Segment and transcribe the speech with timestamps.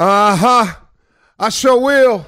[0.00, 0.74] Uh huh.
[1.38, 2.24] I sure will.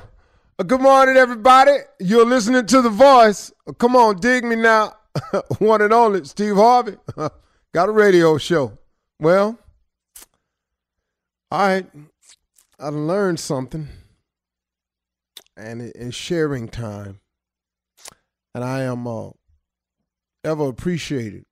[0.59, 1.73] Uh, good morning, everybody.
[1.99, 3.51] You're listening to The Voice.
[3.67, 4.95] Uh, come on, dig me now.
[5.59, 6.97] One and only, Steve Harvey.
[7.73, 8.77] Got a radio show.
[9.19, 9.59] Well,
[11.51, 11.87] all right.
[12.79, 13.89] I learned something,
[15.57, 17.21] and it- it's sharing time.
[18.55, 19.31] And I am uh,
[20.45, 21.47] ever appreciated.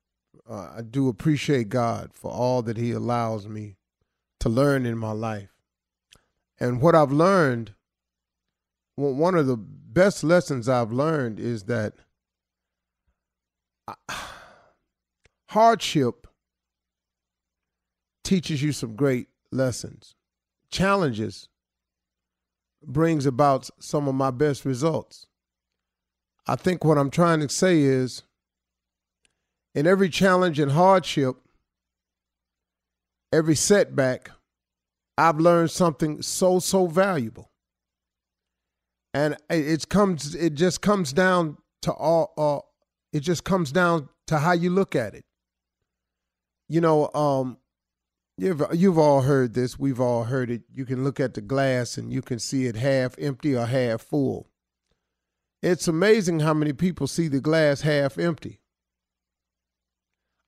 [0.47, 3.76] Uh, I do appreciate God for all that He allows me
[4.41, 5.48] to learn in my life.
[6.60, 7.75] And what I've learned,
[8.97, 11.94] well, one of the best lessons I've learned is that
[13.88, 13.94] uh,
[15.48, 16.26] hardship
[18.22, 20.15] teaches you some great lessons.
[20.71, 21.48] Challenges
[22.87, 25.27] brings about some of my best results.
[26.47, 28.22] I think what I'm trying to say is
[29.75, 31.37] in every challenge and hardship,
[33.32, 34.31] every setback,
[35.20, 37.50] I've learned something so so valuable.
[39.12, 42.60] And it comes it just comes down to all uh,
[43.12, 45.26] it just comes down to how you look at it.
[46.70, 47.59] You know, um
[48.38, 50.62] you've you've all heard this, we've all heard it.
[50.72, 54.00] You can look at the glass and you can see it half empty or half
[54.00, 54.48] full.
[55.62, 58.60] It's amazing how many people see the glass half empty.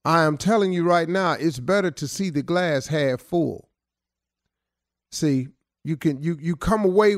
[0.02, 3.68] I am telling you right now, it's better to see the glass half full.
[5.12, 5.48] See,
[5.84, 7.16] you can you you come away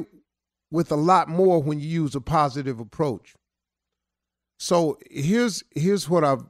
[0.70, 3.34] with a lot more when you use a positive approach.
[4.58, 6.44] So here's here's what I've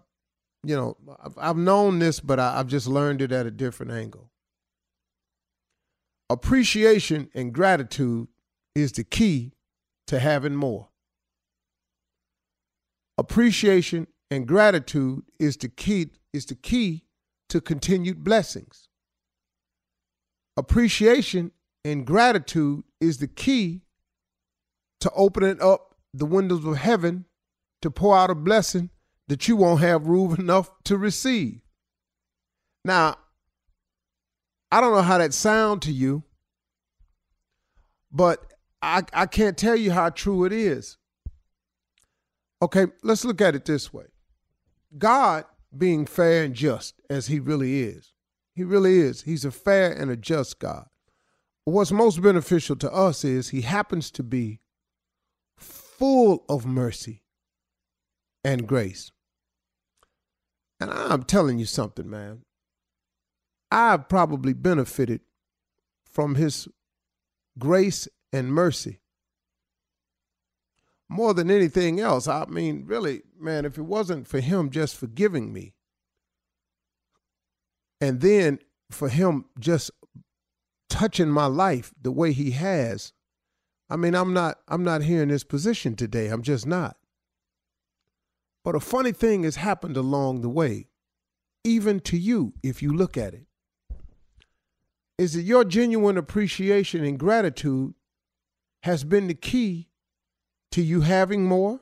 [0.64, 3.92] you know I've, I've known this, but I, I've just learned it at a different
[3.92, 4.30] angle.
[6.30, 8.28] Appreciation and gratitude
[8.74, 9.52] is the key
[10.06, 10.88] to having more.
[13.18, 17.04] Appreciation and gratitude is the key is the key
[17.50, 18.88] to continued blessings.
[20.56, 21.50] Appreciation
[21.84, 23.82] and gratitude is the key
[25.00, 27.24] to opening up the windows of heaven
[27.82, 28.90] to pour out a blessing
[29.28, 31.60] that you won't have room enough to receive.
[32.84, 33.16] Now,
[34.70, 36.22] I don't know how that sound to you,
[38.10, 40.96] but I, I can't tell you how true it is.
[42.60, 44.06] Okay, let's look at it this way.
[44.96, 45.44] God
[45.76, 48.13] being fair and just as he really is.
[48.54, 49.22] He really is.
[49.22, 50.86] He's a fair and a just God.
[51.64, 54.60] What's most beneficial to us is he happens to be
[55.58, 57.22] full of mercy
[58.44, 59.10] and grace.
[60.78, 62.42] And I'm telling you something, man.
[63.70, 65.22] I've probably benefited
[66.04, 66.68] from his
[67.58, 69.00] grace and mercy
[71.08, 72.28] more than anything else.
[72.28, 75.73] I mean, really, man, if it wasn't for him just forgiving me,
[78.04, 78.58] and then
[78.90, 79.90] for him just
[80.90, 83.12] touching my life the way he has,
[83.88, 86.28] I mean, I'm not I'm not here in this position today.
[86.28, 86.96] I'm just not.
[88.62, 90.88] But a funny thing has happened along the way,
[91.64, 93.46] even to you, if you look at it.
[95.16, 97.94] Is that your genuine appreciation and gratitude
[98.82, 99.88] has been the key
[100.72, 101.80] to you having more,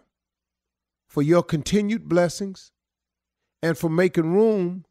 [1.08, 2.72] for your continued blessings,
[3.62, 4.84] and for making room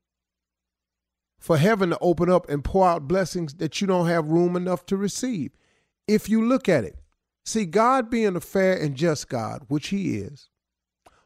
[1.42, 4.86] for heaven to open up and pour out blessings that you don't have room enough
[4.86, 5.52] to receive.
[6.08, 7.00] If you look at it,
[7.44, 10.50] see, God being a fair and just God, which He is,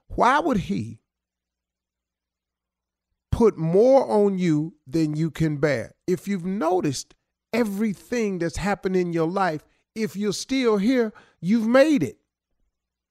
[0.07, 0.99] why would He
[3.29, 5.93] put more on you than you can bear?
[6.07, 7.13] If you've noticed
[7.51, 9.65] everything that's happened in your life,
[9.95, 12.17] if you're still here, you've made it.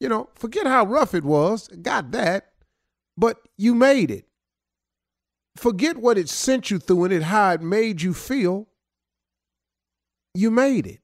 [0.01, 2.53] You know, forget how rough it was, got that,
[3.15, 4.25] but you made it.
[5.57, 8.69] Forget what it sent you through and it how it made you feel.
[10.35, 11.01] You made it.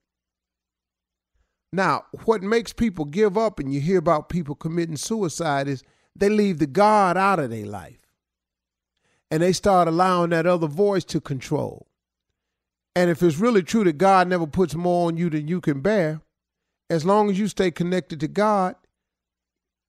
[1.73, 5.83] Now, what makes people give up and you hear about people committing suicide is
[6.15, 7.99] they leave the God out of their life.
[9.29, 11.87] And they start allowing that other voice to control.
[12.93, 15.79] And if it's really true that God never puts more on you than you can
[15.79, 16.21] bear,
[16.89, 18.75] as long as you stay connected to God,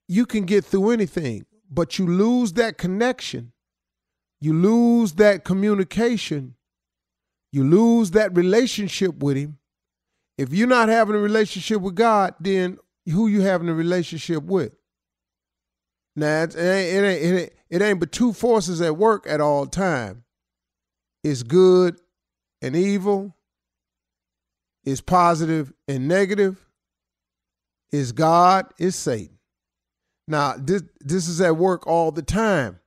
[0.07, 1.47] you can get through anything.
[1.69, 3.52] But you lose that connection,
[4.43, 6.55] you lose that communication,
[7.53, 9.59] you lose that relationship with Him.
[10.37, 14.75] If you're not having a relationship with God, then who you having a relationship with?
[16.17, 19.41] Now it ain't, it ain't, it ain't, it ain't but two forces at work at
[19.41, 20.25] all time.
[21.23, 22.01] It's good
[22.61, 23.37] and evil.
[24.85, 26.67] It's positive and negative
[27.93, 29.39] is God, is Satan.
[30.27, 32.81] Now, this this is at work all the time.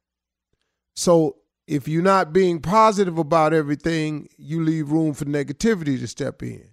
[0.95, 6.43] So if you're not being positive about everything, you leave room for negativity to step
[6.43, 6.69] in.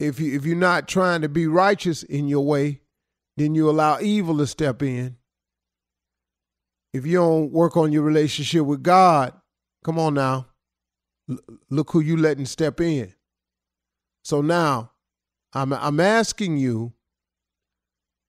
[0.00, 2.80] If you if you're not trying to be righteous in your way,
[3.36, 5.16] then you allow evil to step in.
[6.92, 9.32] If you don't work on your relationship with God,
[9.84, 10.46] come on now.
[11.30, 11.38] L-
[11.70, 13.14] look who you letting step in.
[14.24, 14.92] So now
[15.52, 16.92] I'm, I'm asking you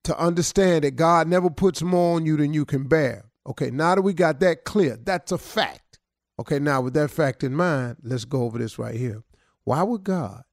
[0.04, 3.25] to understand that God never puts more on you than you can bear.
[3.48, 6.00] Okay, now that we got that clear, that's a fact.
[6.40, 9.24] Okay, now with that fact in mind, let's go over this right here.
[9.64, 10.44] Why would God,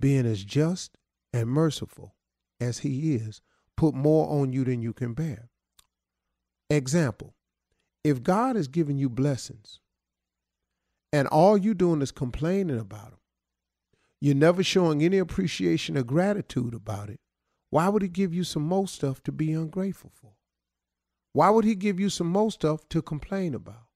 [0.00, 0.96] being as just
[1.32, 2.14] and merciful
[2.60, 3.40] as He is,
[3.76, 5.50] put more on you than you can bear?
[6.70, 7.34] Example
[8.06, 9.80] if God has given you blessings
[11.12, 13.18] and all you're doing is complaining about them,
[14.20, 17.18] you're never showing any appreciation or gratitude about it.
[17.70, 20.30] Why would he give you some more stuff to be ungrateful for?
[21.36, 23.88] Why would he give you some more stuff to complain about?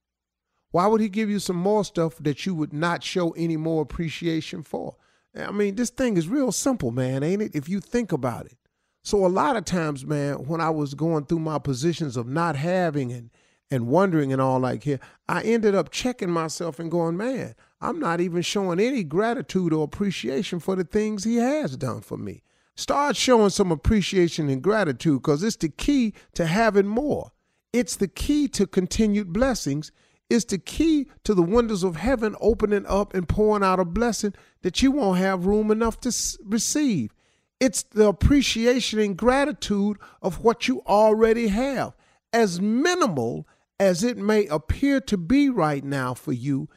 [0.73, 3.81] Why would he give you some more stuff that you would not show any more
[3.81, 4.97] appreciation for?
[5.35, 7.55] I mean, this thing is real simple, man, ain't it?
[7.55, 8.59] If you think about it.
[9.03, 12.57] So a lot of times, man, when I was going through my positions of not
[12.57, 13.31] having and
[13.71, 17.99] and wondering and all like here, I ended up checking myself and going, man, I'm
[17.99, 22.43] not even showing any gratitude or appreciation for the things he has done for me.
[22.77, 27.33] Start showing some appreciation and gratitude because it's the key to having more.
[27.73, 29.93] It's the key to continued blessings.
[30.29, 34.35] It's the key to the windows of heaven opening up and pouring out a blessing
[34.63, 36.13] that you won't have room enough to
[36.45, 37.13] receive.
[37.59, 41.95] It's the appreciation and gratitude of what you already have.
[42.33, 43.47] As minimal
[43.79, 46.69] as it may appear to be right now for you,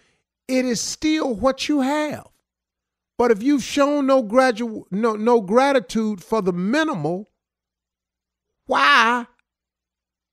[0.48, 2.28] it is still what you have.
[3.18, 7.30] But if you've shown no, gradu- no, no gratitude for the minimal,
[8.66, 9.28] why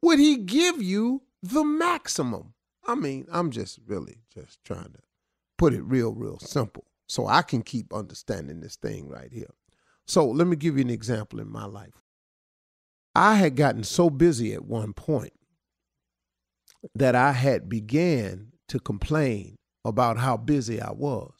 [0.03, 2.55] would he give you the maximum?
[2.87, 5.01] I mean, I'm just really just trying to
[5.59, 9.51] put it real, real simple so I can keep understanding this thing right here.
[10.07, 12.03] So let me give you an example in my life.
[13.15, 15.33] I had gotten so busy at one point
[16.95, 21.40] that I had began to complain about how busy I was.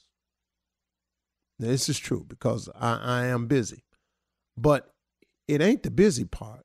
[1.61, 3.85] This is true because I, I am busy.
[4.57, 4.93] But
[5.47, 6.65] it ain't the busy part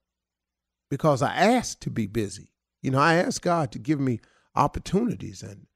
[0.89, 2.53] because I asked to be busy.
[2.81, 4.21] You know, I ask God to give me
[4.55, 5.67] opportunities and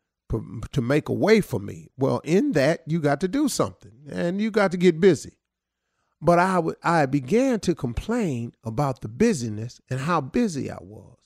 [0.72, 1.90] to make a way for me.
[1.98, 5.38] Well, in that, you got to do something and you got to get busy.
[6.22, 11.18] But I, w- I began to complain about the busyness and how busy I was.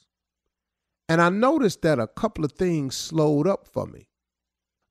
[1.10, 4.08] And I noticed that a couple of things slowed up for me.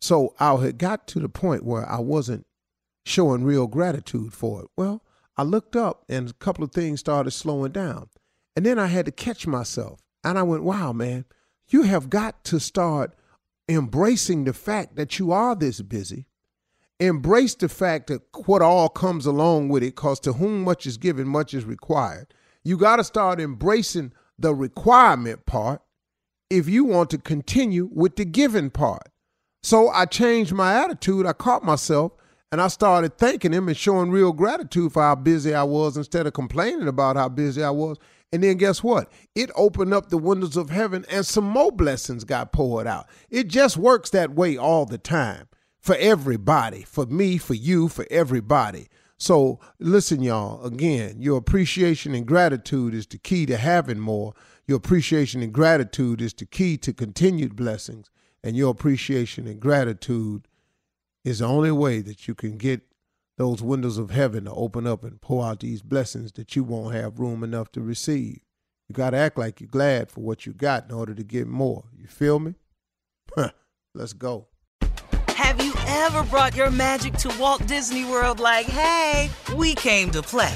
[0.00, 2.46] So I had got to the point where I wasn't
[3.04, 4.68] showing real gratitude for it.
[4.76, 5.02] Well,
[5.36, 8.08] I looked up and a couple of things started slowing down.
[8.54, 10.00] And then I had to catch myself.
[10.22, 11.24] And I went, wow, man,
[11.68, 13.14] you have got to start
[13.68, 16.26] embracing the fact that you are this busy.
[17.00, 20.98] Embrace the fact that what all comes along with it, because to whom much is
[20.98, 22.32] given, much is required.
[22.62, 25.82] You got to start embracing the requirement part
[26.50, 29.08] if you want to continue with the giving part.
[29.62, 31.26] So I changed my attitude.
[31.26, 32.12] I caught myself
[32.52, 36.26] and I started thanking him and showing real gratitude for how busy I was instead
[36.26, 37.96] of complaining about how busy I was.
[38.30, 39.10] And then guess what?
[39.34, 43.08] It opened up the windows of heaven and some more blessings got poured out.
[43.30, 45.48] It just works that way all the time
[45.80, 48.88] for everybody, for me, for you, for everybody.
[49.16, 54.34] So listen, y'all, again, your appreciation and gratitude is the key to having more.
[54.66, 58.10] Your appreciation and gratitude is the key to continued blessings.
[58.44, 60.48] And your appreciation and gratitude
[61.24, 62.82] is the only way that you can get
[63.38, 66.94] those windows of heaven to open up and pour out these blessings that you won't
[66.94, 68.40] have room enough to receive.
[68.88, 71.46] You got to act like you're glad for what you got in order to get
[71.46, 71.84] more.
[71.96, 72.54] You feel me?
[73.94, 74.48] Let's go.
[75.28, 80.22] Have you ever brought your magic to Walt Disney World like, hey, we came to
[80.22, 80.54] play?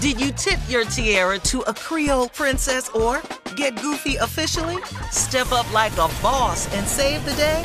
[0.00, 3.22] Did you tip your tiara to a Creole princess or
[3.56, 4.82] get goofy officially?
[5.10, 7.64] Step up like a boss and save the day?